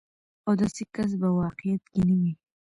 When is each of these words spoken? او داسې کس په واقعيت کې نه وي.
او 0.45 0.53
داسې 0.61 0.83
کس 0.95 1.11
په 1.21 1.27
واقعيت 1.39 1.83
کې 1.91 2.01
نه 2.07 2.15
وي. 2.19 2.31